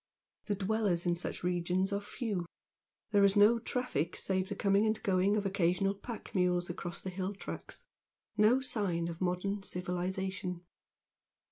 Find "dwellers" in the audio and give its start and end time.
0.55-1.05